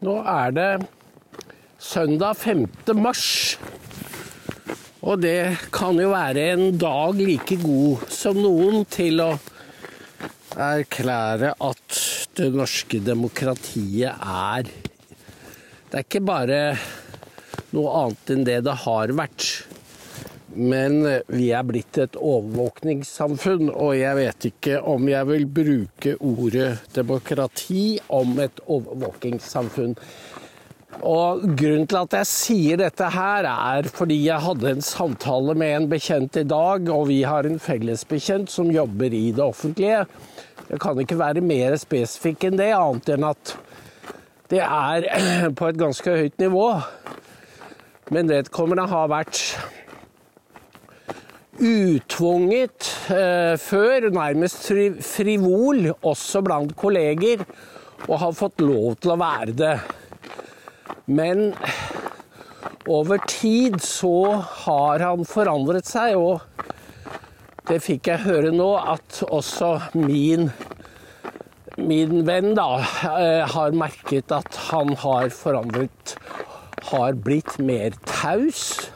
[0.00, 0.68] Nå er det
[1.76, 2.62] søndag 5.
[2.96, 3.58] mars.
[5.04, 9.34] Og det kan jo være en dag like god som noen til å
[10.56, 12.00] erklære at
[12.40, 16.62] det norske demokratiet er Det er ikke bare
[17.76, 19.50] noe annet enn det det har vært.
[20.54, 26.72] Men vi er blitt et overvåkningssamfunn, og jeg vet ikke om jeg vil bruke ordet
[26.96, 29.94] demokrati om et overvåkingssamfunn.
[31.06, 35.76] Og Grunnen til at jeg sier dette her, er fordi jeg hadde en samtale med
[35.76, 40.04] en bekjent i dag, og vi har en felles bekjent som jobber i det offentlige.
[40.70, 43.54] Jeg kan ikke være mer spesifikk enn det, annet enn at
[44.50, 45.06] det er
[45.58, 46.68] på et ganske høyt nivå.
[48.10, 49.38] Men vedkommende har vært
[51.60, 54.70] utvunget eh, før, nærmest
[55.04, 57.44] frivol, også blant kolleger,
[58.08, 59.74] og har fått lov til å være det.
[61.10, 61.50] Men
[62.88, 66.40] over tid så har han forandret seg, og
[67.68, 70.48] det fikk jeg høre nå, at også min,
[71.76, 76.16] min venn da eh, har merket at han har forandret
[76.90, 78.90] Har blitt mer taus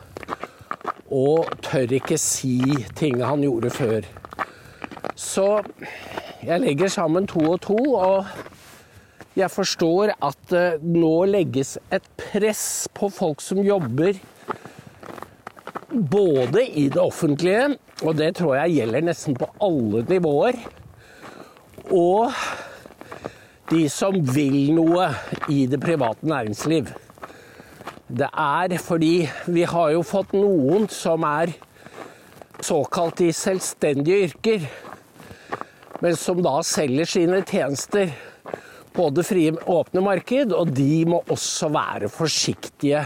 [1.12, 2.58] og tør ikke si
[2.96, 4.06] ting han gjorde før.
[5.14, 5.62] Så
[6.44, 8.26] jeg legger sammen to og to, og
[9.36, 14.20] jeg forstår at det nå legges et press på folk som jobber
[15.94, 20.58] både i det offentlige, og det tror jeg gjelder nesten på alle nivåer,
[21.94, 22.32] og
[23.70, 25.08] de som vil noe
[25.52, 26.90] i det private næringsliv.
[28.14, 31.50] Det er fordi vi har jo fått noen som er
[32.62, 34.66] såkalt i selvstendige yrker,
[35.98, 38.12] men som da selger sine tjenester
[38.94, 43.02] på det frie, åpne marked, og de må også være forsiktige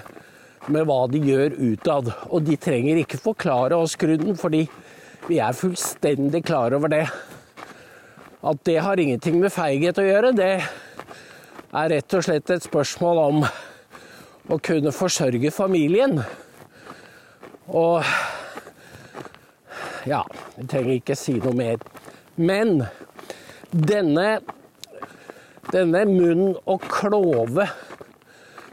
[0.68, 2.10] med hva de gjør utad.
[2.28, 4.66] Og de trenger ikke forklare oss grunnen, fordi
[5.24, 7.06] vi er fullstendig klar over det.
[8.44, 13.24] At det har ingenting med feighet å gjøre, det er rett og slett et spørsmål
[13.24, 13.42] om
[14.48, 16.18] å kunne forsørge familien.
[17.68, 18.00] Og
[20.08, 20.22] ja,
[20.56, 21.82] vi trenger ikke si noe mer.
[22.38, 22.86] Men
[23.70, 24.38] denne,
[25.72, 27.68] denne munn og klove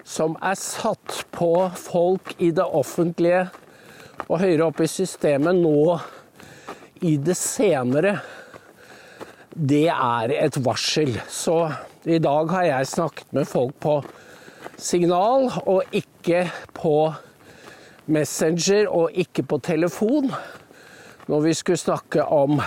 [0.06, 3.48] som er satt på folk i det offentlige
[4.30, 5.98] og høyere opp i systemet nå
[7.06, 8.20] i det senere,
[9.52, 11.18] det er et varsel.
[11.28, 11.58] Så
[12.08, 13.98] i dag har jeg snakket med folk på
[14.78, 17.14] signal, og ikke på
[18.06, 20.30] Messenger og ikke på telefon
[21.26, 22.60] når vi skulle snakke om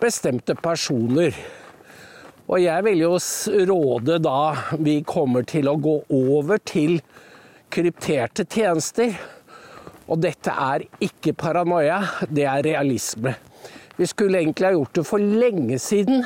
[0.00, 1.36] bestemte personer.
[2.48, 3.16] Og jeg vil jo
[3.68, 4.38] råde da
[4.80, 6.96] vi kommer til å gå over til
[7.68, 9.12] krypterte tjenester.
[10.08, 12.00] Og dette er ikke paranoia,
[12.32, 13.34] det er realisme.
[13.98, 16.24] Vi skulle egentlig ha gjort det for lenge siden,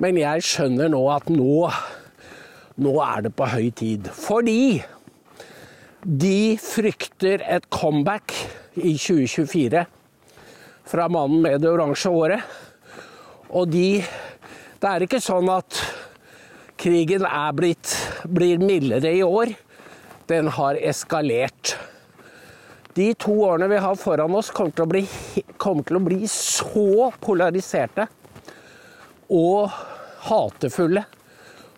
[0.00, 1.66] men jeg skjønner nå at nå
[2.82, 4.10] nå er det på høy tid.
[4.12, 4.82] Fordi
[6.06, 8.34] de frykter et comeback
[8.76, 9.86] i 2024
[10.86, 12.56] fra mannen med det oransje håret.
[13.50, 14.04] Og de
[14.76, 15.78] Det er ikke sånn at
[16.76, 17.94] krigen er blitt
[18.28, 19.54] blir mildere i år.
[20.28, 21.72] Den har eskalert.
[22.92, 25.02] De to årene vi har foran oss, kommer til å bli,
[25.56, 28.06] til å bli så polariserte
[29.32, 29.72] og
[30.28, 31.06] hatefulle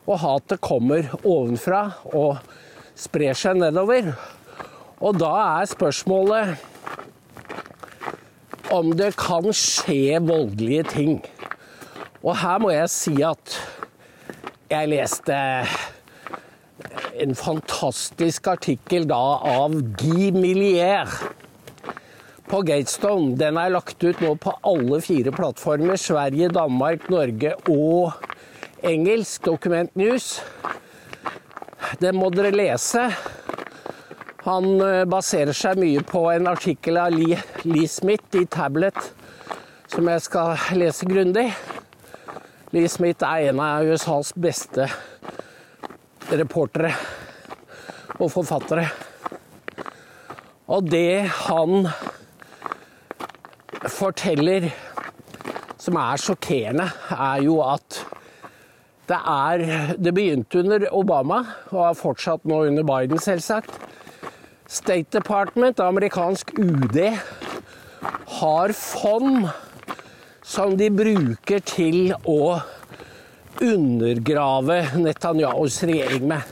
[0.08, 1.82] og hatet kommer ovenfra
[2.16, 2.38] og
[2.98, 4.14] sprer seg nedover.
[5.04, 6.56] Og da er spørsmålet
[8.74, 11.20] om det kan skje voldelige ting.
[12.24, 13.58] Og her må jeg si at
[14.68, 15.36] jeg leste
[17.18, 21.08] en fantastisk artikkel da av Guy Millier
[22.48, 23.36] på Gatestone.
[23.38, 26.00] Den er lagt ut nå på alle fire plattformer.
[26.00, 28.27] Sverige, Danmark, Norge og
[28.82, 30.40] engelsk Document News.
[32.00, 33.08] Det må dere lese.
[34.46, 38.98] Han eh, baserer seg mye på en artikkel av Lee, Lee Smith i Tablet
[39.88, 41.46] som jeg skal lese grundig.
[42.76, 44.88] Lee Smith er en av USAs beste
[46.28, 46.92] reportere
[48.18, 48.84] og forfattere.
[50.68, 51.88] Og det han
[53.88, 54.68] forteller
[55.80, 58.02] som er sjokkerende, er jo at
[59.08, 61.40] det, er, det begynte under Obama
[61.70, 63.72] og har fortsatt nå under Biden, selvsagt.
[64.68, 66.98] State Department, amerikansk UD,
[68.38, 69.48] har fond
[70.44, 72.58] som de bruker til å
[73.64, 76.44] undergrave Netanyahus regjering med.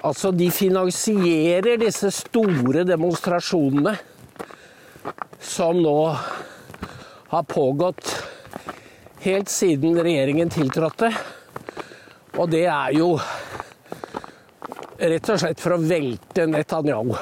[0.00, 3.96] Altså, de finansierer disse store demonstrasjonene
[5.40, 5.96] som nå
[7.30, 8.14] har pågått
[9.20, 11.10] helt siden regjeringen tiltrådte.
[12.38, 13.12] Og det er jo
[15.00, 17.14] rett og slett for å velte Netanyahu.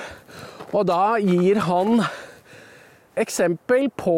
[0.68, 2.02] Og da gir han
[3.18, 4.16] eksempel på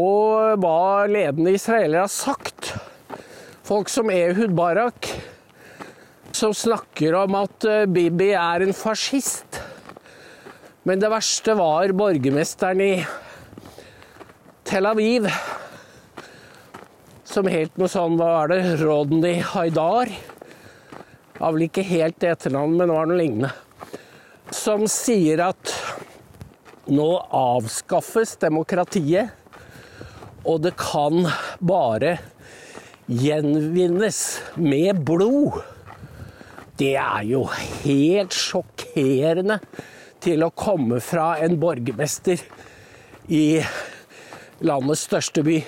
[0.60, 2.74] hva ledende israelere har sagt.
[3.64, 5.08] Folk som Ehud Barak,
[6.34, 9.60] som snakker om at eh, Bibi er en fascist.
[10.88, 12.92] Men det verste var borgermesteren i
[14.66, 15.28] Tel Aviv,
[17.30, 18.60] som helt noe sånn Hva er det?
[18.82, 20.10] Rodney Haidar.
[21.38, 23.52] Var vel ikke helt etternavn, men var noe lignende.
[24.50, 25.74] Som sier at
[26.90, 29.30] nå avskaffes demokratiet,
[30.42, 31.28] og det kan
[31.62, 32.16] bare
[33.06, 34.20] gjenvinnes
[34.58, 35.60] med blod.
[36.80, 37.44] Det er jo
[37.84, 39.60] helt sjokkerende
[40.24, 42.42] til å komme fra en borgermester
[43.30, 43.60] i
[44.66, 45.60] landets største by.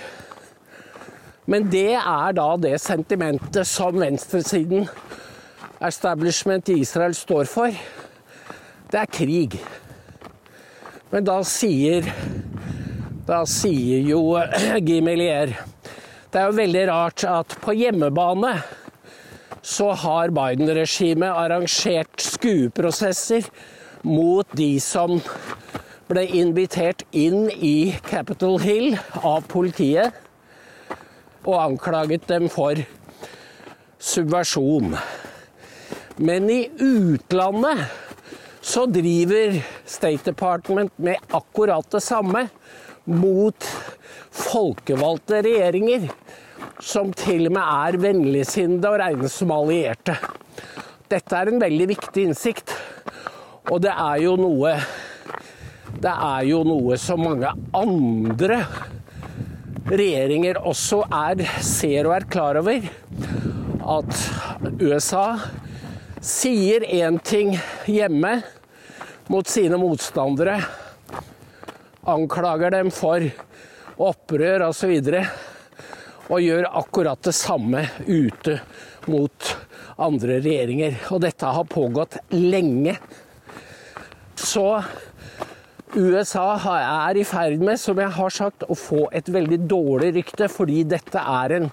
[1.50, 4.86] Men det er da det sentimentet som venstresiden,
[5.82, 7.74] establishment i Israel, står for.
[8.92, 9.56] Det er krig.
[11.12, 12.06] Men da sier
[13.26, 14.22] Da sier jo
[14.86, 15.52] Gimelier
[16.32, 18.54] Det er jo veldig rart at på hjemmebane
[19.62, 23.46] så har Biden-regimet arrangert skueprosesser
[24.02, 25.20] mot de som
[26.08, 30.21] ble invitert inn i Capitol Hill av politiet
[31.44, 32.78] og anklaget dem for
[34.02, 34.96] subversjon.
[36.22, 37.86] Men i utlandet
[38.62, 39.56] så driver
[39.86, 42.46] State Department med akkurat det samme
[43.04, 43.66] mot
[44.32, 46.06] folkevalgte regjeringer,
[46.78, 50.14] som til og med er vennligsinnede og regnes som allierte.
[51.10, 52.72] Dette er en veldig viktig innsikt,
[53.70, 54.76] og det er jo noe
[56.02, 58.56] Det er jo noe som mange andre
[59.92, 62.86] regjeringer også er, ser og er klar over.
[63.82, 64.12] At
[64.80, 65.26] USA
[66.22, 67.56] sier én ting
[67.90, 68.38] hjemme
[69.32, 70.58] mot sine motstandere,
[72.08, 73.24] anklager dem for
[74.02, 75.18] opprør osv., og,
[76.32, 78.56] og gjør akkurat det samme ute
[79.10, 79.52] mot
[80.00, 80.96] andre regjeringer.
[81.12, 82.96] Og dette har pågått lenge.
[84.38, 84.66] Så
[85.92, 90.48] USA er i ferd med, som jeg har sagt, å få et veldig dårlig rykte,
[90.48, 91.66] fordi dette er en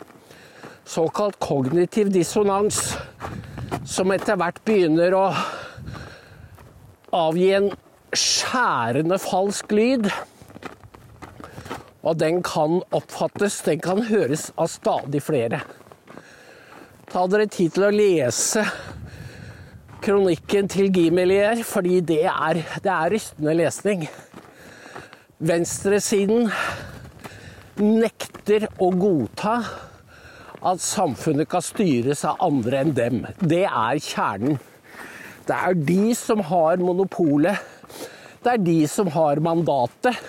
[0.90, 2.82] såkalt kognitiv dissonans
[3.88, 5.24] som etter hvert begynner å
[7.16, 7.70] avgi en
[8.12, 10.10] skjærende falsk lyd.
[12.04, 15.62] Og den kan oppfattes, den kan høres av stadig flere.
[17.10, 18.68] Ta dere tid til å lese
[20.04, 24.06] kronikken til Gimelier, fordi det er, det er rystende lesning.
[25.40, 26.50] Venstresiden
[27.80, 29.56] nekter å godta
[30.60, 33.22] at samfunnet kan styres av andre enn dem.
[33.40, 34.60] Det er kjernen.
[35.48, 37.58] Det er de som har monopolet.
[38.44, 40.20] Det er de som har mandatet.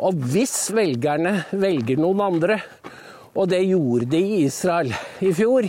[0.00, 2.60] Og hvis velgerne velger noen andre,
[3.34, 5.68] og det gjorde de i Israel i fjor,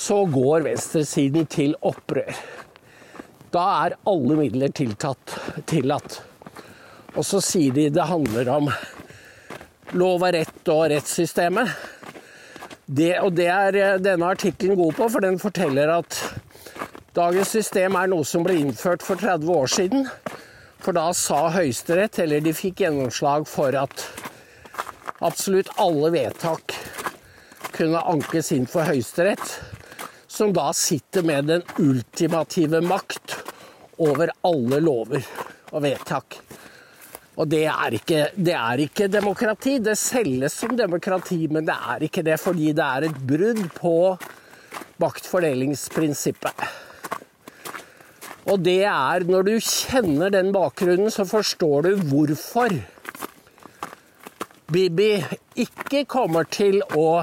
[0.00, 2.32] så går venstresiden til opprør.
[3.52, 5.34] Da er alle midler tiltatt,
[5.68, 6.20] tillatt.
[7.18, 8.70] Og så sier de det handler om
[9.98, 11.72] lov og rett og rettssystemet.
[12.86, 16.16] Det, og det er eh, denne artikkelen god på, for den forteller at
[17.14, 20.08] dagens system er noe som ble innført for 30 år siden.
[20.80, 24.06] For da sa Høyesterett, eller de fikk gjennomslag for at
[25.20, 26.74] absolutt alle vedtak
[27.76, 29.58] kunne ankes inn for Høyesterett,
[30.40, 33.34] som da sitter med den ultimative makt
[34.00, 35.26] over alle lover
[35.68, 36.38] og vedtak.
[37.36, 39.74] Og det er, ikke, det er ikke demokrati.
[39.84, 43.94] Det selges som demokrati, men det er ikke det fordi det er et brudd på
[45.04, 46.64] maktfordelingsprinsippet.
[48.48, 52.80] Og det er Når du kjenner den bakgrunnen, så forstår du hvorfor
[54.72, 55.12] Bibi
[55.68, 57.20] ikke kommer til å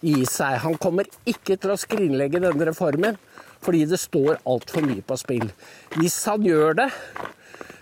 [0.00, 0.60] gi seg.
[0.64, 3.18] Han kommer ikke til å skrinlegge denne reformen
[3.66, 5.48] fordi det står altfor mye på spill.
[5.96, 6.90] Hvis han gjør det,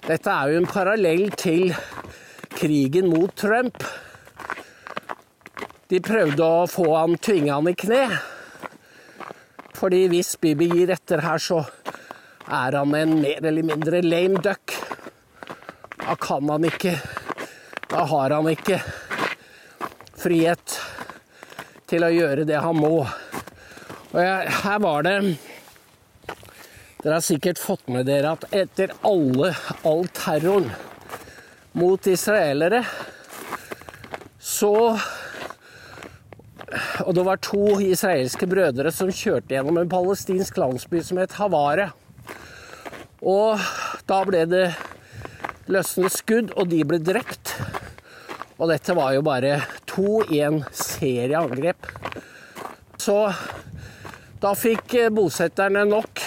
[0.06, 1.74] dette er jo en parallell til
[2.54, 3.82] krigen mot Trump.
[5.90, 8.04] De prøvde å få han, tvinge han i kne.
[9.74, 11.64] Fordi hvis Bibi gir etter her, så
[12.44, 14.76] er han en mer eller mindre lame duck.
[16.04, 16.98] Da kan han ikke
[17.88, 18.80] Da har han ikke
[20.18, 20.80] frihet
[21.94, 23.04] til å gjøre det han må.
[24.14, 25.18] Og jeg, her var det
[27.04, 29.50] Dere har sikkert fått med dere at etter alle,
[29.84, 30.70] all terroren
[31.76, 32.80] mot israelere,
[34.40, 34.98] så
[37.04, 41.90] Og det var to israelske brødre som kjørte gjennom en palestinsk landsby som het Havare.
[43.22, 43.60] Og
[44.08, 44.64] da ble det
[45.70, 47.54] løsnet skudd, og de ble drept.
[48.58, 49.60] Og dette var jo bare
[49.90, 50.64] to i 1
[51.04, 51.86] artillerieangrep.
[52.96, 53.32] Så
[54.40, 56.22] da fikk eh, bosetterne nok,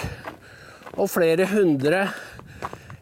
[0.97, 2.07] og flere hundre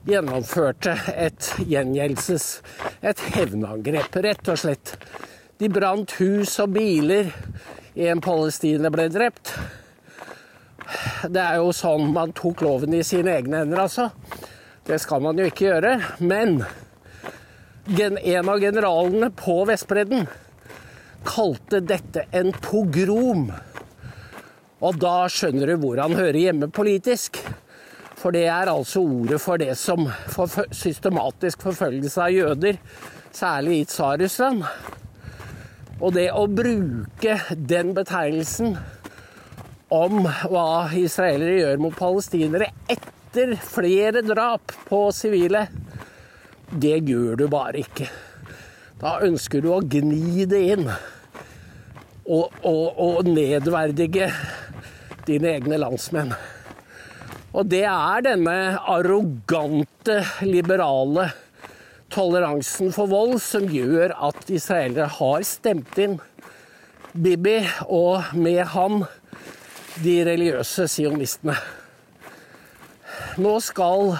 [0.06, 2.62] gjennomførte et gjengjeldelses,
[3.02, 4.96] et hevnangrep, rett og slett.
[5.60, 7.32] De brant hus og biler.
[7.96, 9.54] En palestiner ble drept.
[11.32, 14.10] Det er jo sånn man tok loven i sine egne hender, altså.
[14.86, 15.96] Det skal man jo ikke gjøre.
[16.20, 16.60] Men
[17.88, 20.28] en av generalene på Vestbredden
[21.26, 23.50] kalte dette en pogrom.
[24.86, 27.40] Og da skjønner du hvor han hører hjemme politisk.
[28.16, 32.80] For det er altså ordet for det som for systematisk forfølgelse av jøder,
[33.36, 34.64] særlig i Tsar-Russland.
[36.02, 38.76] Og det å bruke den betegnelsen
[39.94, 45.68] om hva israelere gjør mot palestinere etter flere drap på sivile,
[46.72, 48.10] det gjør du bare ikke.
[49.00, 50.90] Da ønsker du å gni det inn
[52.26, 54.32] og, og, og nedverdige
[55.28, 56.34] dine egne landsmenn.
[57.56, 58.56] Og det er denne
[58.92, 61.30] arrogante, liberale
[62.12, 66.20] toleransen for vold som gjør at israelere har stemt inn
[67.16, 69.06] Bibi, og med han
[70.04, 71.56] de religiøse sionistene.
[73.40, 74.18] Nå skal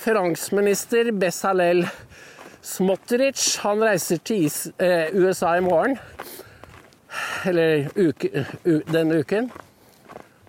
[0.00, 1.84] finansminister Besalel
[2.66, 4.48] Smotrich han reiser til
[5.12, 5.98] USA eh, i morgen.
[7.44, 9.50] Eller uke, denne uken.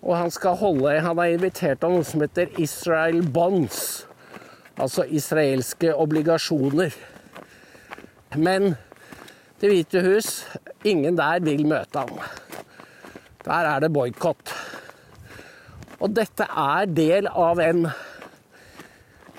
[0.01, 4.05] Og han skal holde Han er invitert av noe som heter Israel Bonds.
[4.77, 6.93] Altså israelske obligasjoner.
[8.35, 8.75] Men
[9.57, 10.45] Det hvite hus,
[10.85, 12.19] ingen der vil møte ham.
[13.41, 14.51] Der er det boikott.
[15.97, 17.87] Og dette er del av en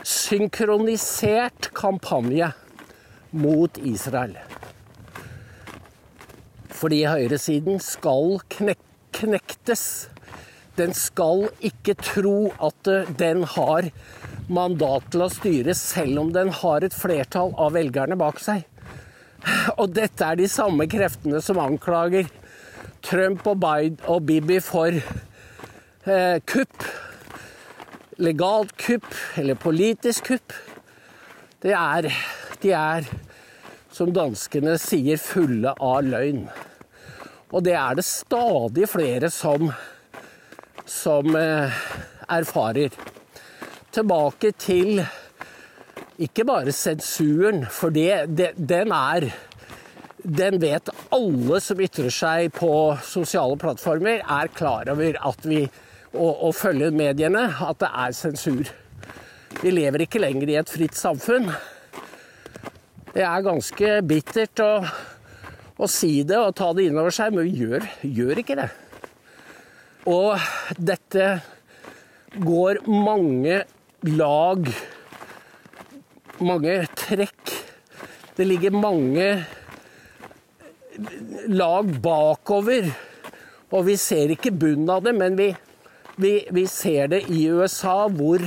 [0.02, 2.50] synkronisert kampanje
[3.31, 4.35] mot Israel.
[6.78, 8.85] Fordi høyresiden skal knek
[9.18, 10.08] knektes
[10.78, 13.88] den skal ikke tro at eh, den har
[14.49, 18.62] mandat til å styre, selv om den har et flertall av velgerne bak seg.
[19.78, 22.30] Og dette er de samme kreftene som anklager
[23.06, 26.87] Trump og Biden og Bibi for eh, kupp.
[28.18, 30.54] Legalt kupp eller politisk kupp.
[31.62, 32.11] Det er
[32.62, 33.04] De er,
[33.94, 36.49] som danskene sier, fulle av løgn.
[37.49, 39.71] Og det er det stadig flere som
[40.88, 41.73] som eh,
[42.28, 42.90] erfarer.
[43.93, 45.02] Tilbake til
[46.19, 49.31] ikke bare sensuren, for det, det, den er
[50.19, 52.71] Den vet alle som ytrer seg på
[53.07, 55.61] sosiale plattformer, er klar over at vi
[56.12, 58.73] og, og følger mediene, at det er sensur.
[59.62, 61.47] Vi lever ikke lenger i et fritt samfunn.
[63.14, 64.73] Det er ganske bittert å,
[65.78, 68.68] å si det og ta det inn over seg, men vi gjør, gjør ikke det.
[70.08, 70.38] Og
[70.78, 71.30] dette
[72.38, 73.62] går mange
[74.06, 74.70] lag
[76.38, 77.50] Mange trekk.
[78.38, 79.25] Det ligger mange
[81.50, 82.87] lag bakover.
[83.75, 85.49] Og vi ser ikke bunnen av det, men vi,
[86.14, 88.38] vi, vi ser det i USA, hvor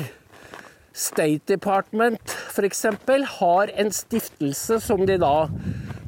[0.91, 2.85] State Department f.eks.
[3.41, 5.49] har en stiftelse som de da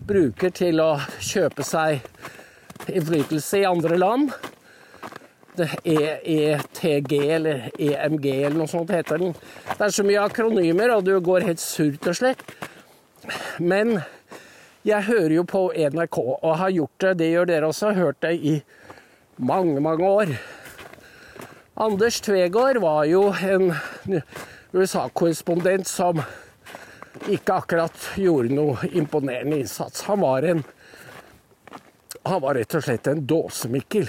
[0.08, 2.04] bruker til å kjøpe seg
[2.92, 4.34] innflytelse i andre land.
[5.54, 9.36] ETG e eller EMG eller noe sånt heter den.
[9.70, 12.42] Det er så mye akronymer, og du går helt surt og slett.
[13.62, 14.00] Men
[14.84, 18.34] jeg hører jo på NRK og har gjort det, det gjør dere også, hørt det
[18.36, 18.58] i
[19.38, 20.34] mange, mange år.
[21.80, 23.72] Anders Tvegård var jo en
[24.74, 26.20] USA-korrespondent som
[27.32, 30.04] ikke akkurat gjorde noe imponerende innsats.
[30.10, 30.64] Han var en
[32.24, 34.06] Han var rett og slett en dåsemikkel.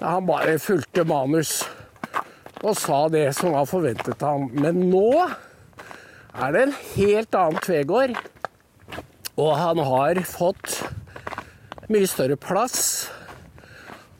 [0.00, 1.58] Han bare fulgte manus
[2.62, 4.46] og sa det som var forventet av ham.
[4.56, 5.10] Men nå
[6.40, 8.16] er det en helt annen Tvegård.
[9.40, 10.80] Og han har fått
[11.92, 13.10] mye større plass.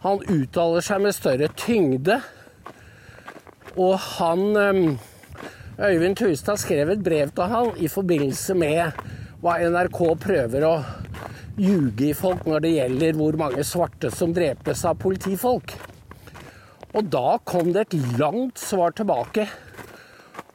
[0.04, 2.20] Han uttaler seg med større tyngde.
[3.76, 4.86] Og han ehm,
[5.80, 8.98] Øyvind Tustad skrev et brev til han i forbindelse med
[9.40, 10.84] hva NRK prøver å
[11.56, 15.72] ljuge i folk når det gjelder hvor mange svarte som drepes av politifolk.
[16.92, 19.46] Og da kom det et langt svar tilbake.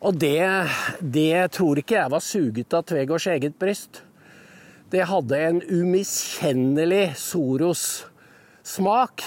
[0.05, 0.45] Og det,
[1.01, 4.05] det tror ikke jeg var suget av Tvegårds eget bryst.
[4.93, 9.25] Det hadde en umiskjennelig Soros-smak.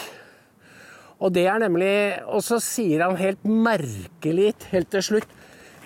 [1.18, 5.34] Og det er nemlig Og så sier han helt merkelig helt til slutt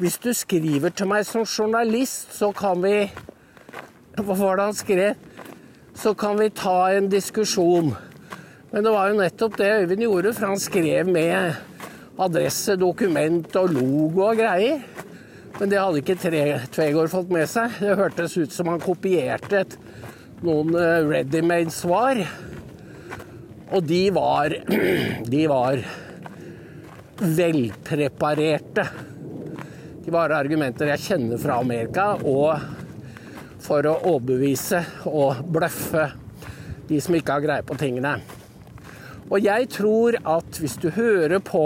[0.02, 3.06] Hvis du skriver til meg som journalist, så kan vi
[4.18, 5.20] Hva var det han skrev?
[5.94, 7.92] Så kan vi ta en diskusjon.
[8.72, 11.54] Men det var jo nettopp det Øyvind gjorde, for han skrev med
[12.18, 14.82] adresse, dokument og logo og greier.
[15.60, 16.18] Men det hadde ikke
[16.74, 17.78] Tvegård fått med seg.
[17.78, 19.78] Det hørtes ut som han kopierte et,
[20.42, 22.24] noen eh, ready-made-svar.
[23.70, 24.58] Og de var
[25.36, 25.86] De var
[27.22, 28.90] velpreparerte.
[30.02, 32.58] De bare argumenter jeg kjenner fra Amerika, og
[33.62, 36.08] for å overbevise og bløffe
[36.88, 38.16] de som ikke har greie på tingene.
[39.30, 41.64] Og jeg tror at hvis du hører på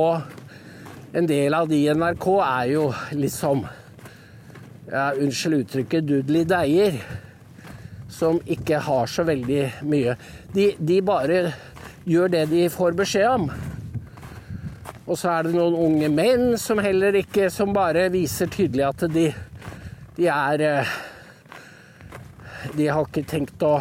[1.17, 3.65] en del av de i NRK, er jo liksom
[4.91, 7.01] ja, Unnskyld uttrykket dudelig deier.
[8.13, 10.15] Som ikke har så veldig mye.
[10.53, 11.41] De, de bare
[12.07, 13.49] gjør det de får beskjed om.
[15.07, 19.05] Og så er det noen unge menn som heller ikke Som bare viser tydelig at
[19.15, 19.29] de,
[20.17, 20.97] de er eh,
[22.75, 23.77] De har ikke tenkt å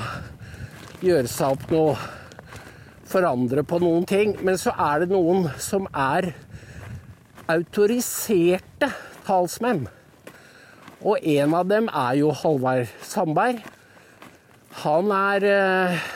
[1.01, 1.95] gjøre seg opp noe
[3.05, 4.31] Forandre på noen ting.
[4.41, 6.31] Men så er det noen som er
[7.47, 8.89] autoriserte
[9.27, 9.85] talsmenn.
[11.05, 13.61] Og en av dem er jo Halvard Sandberg.
[14.81, 16.07] Han er eh,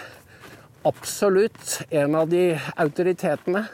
[0.89, 3.68] absolutt en av de autoritetene.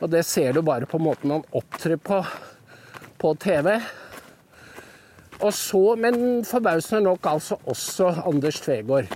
[0.00, 2.20] Og det ser du bare på måten han opptrer på
[3.16, 3.76] på TV.
[5.40, 9.10] Og så, men forbausende nok altså også Anders Tvegård.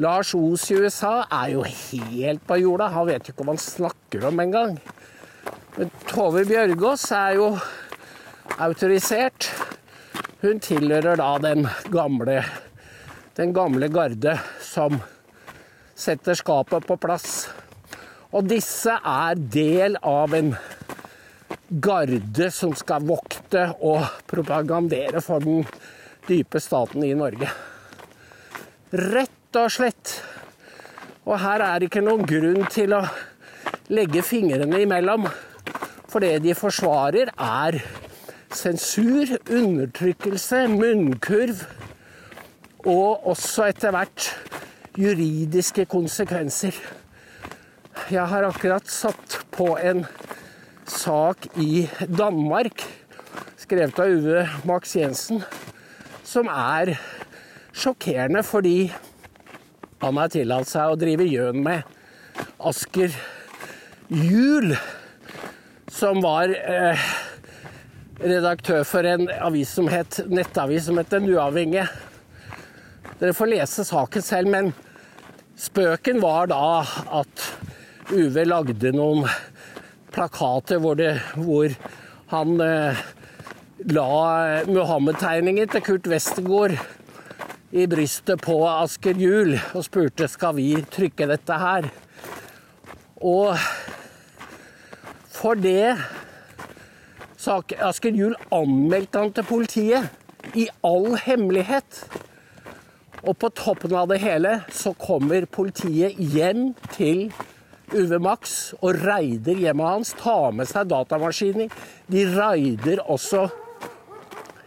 [0.00, 2.90] Lars Os i USA er jo helt på jorda.
[2.92, 4.76] Han vet jo ikke hva han snakker om engang.
[5.76, 7.50] Men Tove Bjørgaas er jo
[8.60, 9.50] autorisert.
[10.42, 12.42] Hun tilhører da den gamle,
[13.36, 15.00] den gamle garde som
[15.96, 17.46] setter skapet på plass.
[18.36, 20.50] Og disse er del av en
[21.82, 25.64] garde som skal vokte og propagandere for den
[26.28, 27.48] dype staten i Norge.
[28.92, 30.12] Rett og slett.
[31.24, 33.00] Og her er det ikke noen grunn til å
[33.96, 35.24] legge fingrene imellom.
[36.06, 37.80] For det de forsvarer, er
[38.52, 41.64] sensur, undertrykkelse, munnkurv
[42.86, 44.28] og også etter hvert
[45.00, 46.76] juridiske konsekvenser.
[48.04, 50.04] Jeg har akkurat satt på en
[50.86, 52.84] sak i Danmark,
[53.58, 55.40] skrevet av Uwe Max Jensen,
[56.22, 56.92] som er
[57.74, 58.92] sjokkerende fordi
[60.04, 63.16] han har tillatt seg å drive gjøn med Asker
[64.12, 64.76] Juel,
[65.90, 67.06] som var eh,
[68.22, 71.88] redaktør for en avis som het, nettavis som het Den Uavhengige.
[73.16, 74.74] Dere får lese saken selv, men
[75.56, 76.84] Spøken var da
[77.16, 77.44] at
[78.06, 79.24] Uve lagde noen
[80.14, 81.72] plakater hvor, det, hvor
[82.30, 83.00] han eh,
[83.90, 84.10] la
[84.68, 86.76] Muhammed-tegninger til Kurt Westergård
[87.74, 91.88] i brystet på Asker Juel og spurte skal vi trykke dette her.
[93.26, 93.58] Og
[95.34, 95.96] for det
[97.46, 102.00] Asker Juel anmeldte han til politiet i all hemmelighet.
[103.26, 107.26] Og på toppen av det hele så kommer politiet hjem til
[107.94, 110.14] Uve Max og raider hjemmet hans.
[110.18, 111.70] Tar med seg datamaskiner.
[112.10, 113.46] De raider også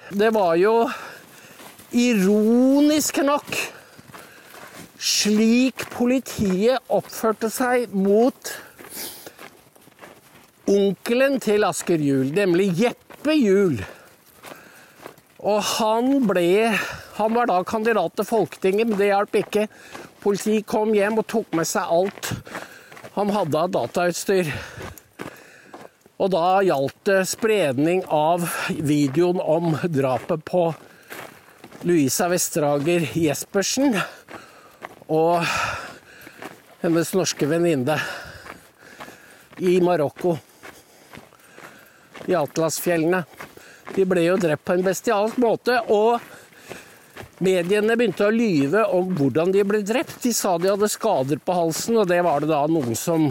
[0.10, 0.88] Det var jo
[1.93, 3.51] ironisk nok
[4.99, 8.49] slik politiet oppførte seg mot
[10.69, 13.77] onkelen til Asker Juel, nemlig Jeppe Juel.
[15.39, 16.73] Og han ble
[17.19, 19.65] han var da kandidat til Folketinget, men det hjalp ikke.
[20.23, 22.29] Politiet kom hjem og tok med seg alt
[23.13, 24.52] han hadde av datautstyr.
[26.19, 28.43] Og da gjaldt det spredning av
[28.76, 30.65] videoen om drapet på
[31.88, 33.95] Louisa Vesterager Jespersen
[35.08, 35.45] og
[36.84, 37.95] hennes norske venninne
[39.63, 40.36] i Marokko,
[42.28, 43.24] i Atlasfjellene.
[43.95, 45.80] De ble jo drept på en bestialsk måte.
[45.88, 46.19] og
[47.39, 50.17] Mediene begynte å lyve om hvordan de ble drept.
[50.25, 53.30] De sa de hadde skader på halsen, og det var det da noen som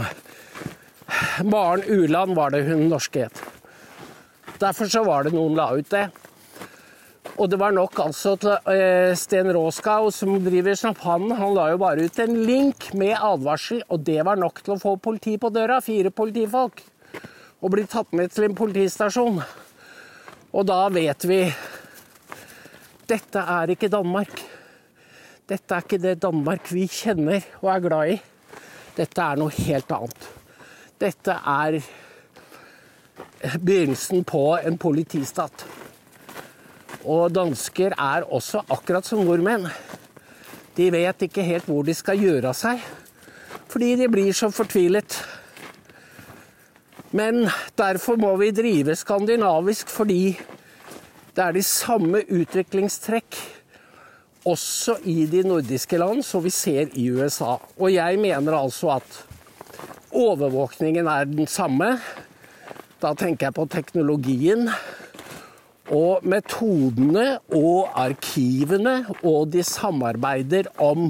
[1.44, 3.42] Maren Uland var det hun norske het.
[4.59, 6.07] Derfor så var det noen la ut det.
[7.38, 11.79] Og det var nok altså til uh, Sten Råskau, som driver Champagne, han la jo
[11.85, 15.53] bare ut en link med advarsel, og det var nok til å få politi på
[15.55, 15.83] døra.
[15.85, 16.83] Fire politifolk.
[17.61, 19.40] og bli tatt med til en politistasjon.
[20.55, 21.40] Og da vet vi
[23.09, 24.35] dette er ikke Danmark.
[25.49, 28.18] Dette er ikke det Danmark vi kjenner og er glad i.
[28.99, 30.29] Dette er noe helt annet.
[30.99, 31.79] Dette er
[33.62, 35.64] begynnelsen på en politistat.
[37.09, 39.68] Og dansker er også akkurat som nordmenn.
[40.77, 42.83] De vet ikke helt hvor de skal gjøre av seg,
[43.71, 45.16] fordi de blir så fortvilet.
[47.16, 47.47] Men
[47.79, 50.37] derfor må vi drive skandinavisk, fordi
[51.37, 53.38] det er de samme utviklingstrekk
[54.49, 57.57] også i de nordiske land som vi ser i USA.
[57.79, 59.19] Og jeg mener altså at
[60.12, 61.99] overvåkningen er den samme.
[63.03, 64.69] Da tenker jeg på teknologien.
[65.88, 71.09] Og metodene og arkivene, og de samarbeider om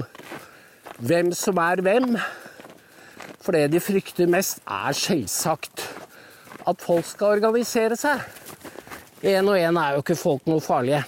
[0.99, 2.13] hvem som er hvem.
[3.43, 5.83] For det de frykter mest, er selvsagt
[6.67, 8.23] at folk skal organisere seg.
[9.19, 11.01] Én og én er jo ikke folk noe farlige.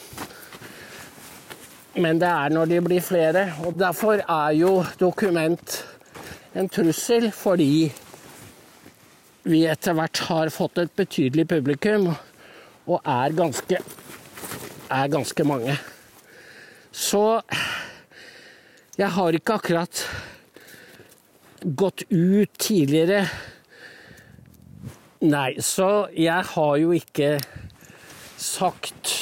[1.96, 3.46] Men det er når de blir flere.
[3.64, 5.78] Og derfor er jo dokument
[6.56, 7.88] en trussel, fordi
[9.48, 13.80] vi etter hvert har fått et betydelig publikum og er ganske,
[14.92, 15.78] er ganske mange.
[16.92, 17.40] Så
[19.00, 20.04] jeg har ikke akkurat
[21.64, 23.24] gått ut tidligere.
[25.24, 27.38] Nei, så jeg har jo ikke
[28.42, 29.16] sagt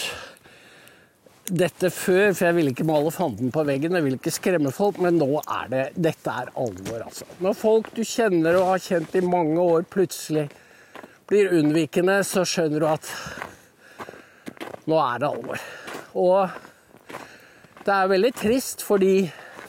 [1.50, 5.00] dette før, for jeg ville ikke male fanden på veggen, jeg vil ikke skremme folk,
[5.02, 7.26] men nå er det Dette er alvor, altså.
[7.42, 10.46] Når folk du kjenner og har kjent i mange år, plutselig
[11.30, 13.10] blir unnvikende, så skjønner du at
[14.90, 15.66] nå er det alvor.
[16.18, 19.14] Og det er veldig trist fordi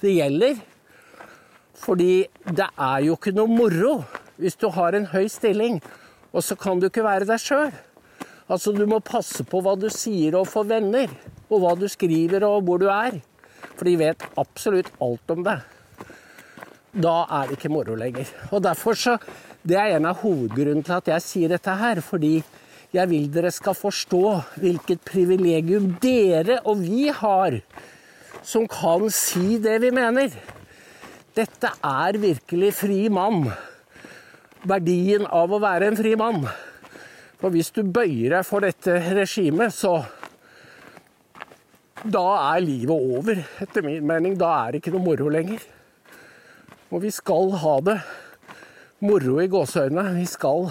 [0.00, 0.60] det gjelder.
[1.80, 3.94] Fordi det er jo ikke noe moro
[4.40, 5.80] hvis du har en høy stilling,
[6.32, 7.72] og så kan du ikke være deg sjøl.
[8.50, 11.10] Altså, du må passe på hva du sier overfor venner,
[11.50, 13.20] og hva du skriver og hvor du er.
[13.76, 15.62] For de vet absolutt alt om deg.
[16.90, 18.26] Da er det ikke moro lenger.
[18.50, 19.18] Og derfor så
[19.60, 21.98] Det er en av hovedgrunnene til at jeg sier dette her.
[22.00, 22.38] Fordi
[22.96, 24.22] jeg vil dere skal forstå
[24.56, 27.58] hvilket privilegium dere og vi har
[28.42, 30.32] som kan si det vi mener.
[31.36, 33.50] Dette er virkelig fri mann.
[34.64, 36.48] Verdien av å være en fri mann.
[37.40, 40.03] For hvis du bøyer deg for dette regimet, så
[42.00, 44.38] Da er livet over, etter min mening.
[44.40, 45.61] Da er det ikke noe moro lenger.
[46.88, 47.98] Og vi skal ha det
[49.05, 50.14] moro i gåseøynene.
[50.16, 50.70] Vi skal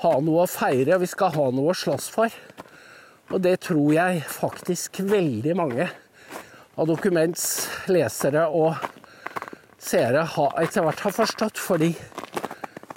[0.00, 2.32] ha noe å feire, vi skal ha noe å slåss for.
[3.28, 5.90] Og det tror jeg faktisk veldig mange
[6.74, 7.46] av Dokuments
[7.92, 8.80] lesere og
[9.76, 10.24] seere
[10.64, 11.92] etter hvert har forstått, fordi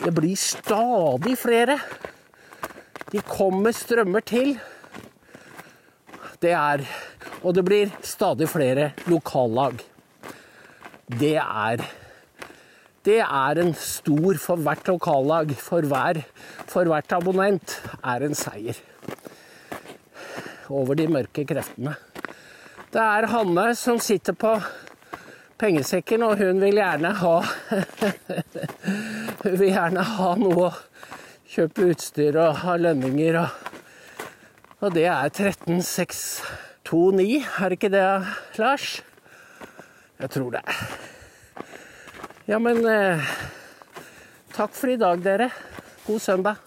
[0.02, 1.78] det blir stadig flere.
[3.12, 4.58] De kommer strømmer til.
[6.42, 6.84] Det er
[7.44, 9.78] Og det blir stadig flere lokallag.
[11.08, 11.84] Det er
[13.08, 16.18] det er en stor for hvert lokallag, for, hver,
[16.68, 18.82] for hvert abonnent, er en seier
[20.68, 21.94] over de mørke kreftene.
[22.92, 24.58] Det er Hanne som sitter på
[25.62, 27.38] pengesekken, og hun vil gjerne ha
[29.44, 30.74] Hun vil gjerne ha noe
[31.58, 33.50] kjøpe utstyr og ha lønninger og
[34.78, 38.06] Og det er 13629, er det ikke det,
[38.62, 39.02] Lars?
[40.22, 40.62] Jeg tror det.
[42.46, 43.18] Ja, men eh,
[44.54, 45.50] takk for i dag, dere.
[46.06, 46.62] God søndag.